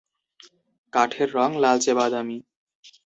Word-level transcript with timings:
কাঠের 0.93 1.29
রং 1.35 1.49
লালচে 1.57 1.93
বাদামি। 1.93 2.37